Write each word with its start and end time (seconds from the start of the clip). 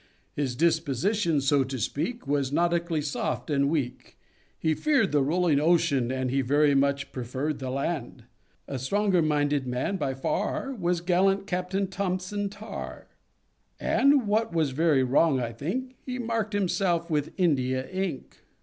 __His 0.43 0.57
disposition, 0.57 1.41
so 1.41 1.63
to 1.65 1.77
speak, 1.77 2.25
Was 2.25 2.51
nautically 2.51 3.03
soft 3.03 3.51
and 3.51 3.69
weak; 3.69 4.17
He 4.57 4.73
feared 4.73 5.11
the 5.11 5.21
rolling 5.21 5.59
ocean, 5.59 6.11
and 6.11 6.31
He 6.31 6.41
very 6.41 6.73
much 6.73 7.11
preferred 7.11 7.59
the 7.59 7.69
land._ 7.69 8.23
_A 8.67 8.79
stronger 8.79 9.21
minded 9.21 9.67
man 9.67 9.97
by 9.97 10.15
far 10.15 10.73
Was 10.73 11.01
gallant 11.01 11.45
Captain 11.45 11.85
Thompson 11.85 12.49
Tar; 12.49 13.09
And 13.79 14.25
(what 14.25 14.51
was 14.53 14.71
very 14.71 15.03
wrong, 15.03 15.39
I 15.39 15.51
think) 15.51 15.97
He 16.03 16.17
marked 16.17 16.53
himself 16.53 17.11
with 17.11 17.33
India 17.37 17.87
ink. 17.87 18.39